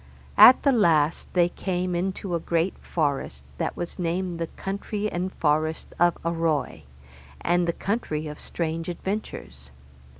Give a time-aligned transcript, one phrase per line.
[0.39, 5.31] At the last they came into a great forest, that was named the country and
[5.33, 6.81] forest of Arroy,
[7.41, 9.69] and the country of strange adventures.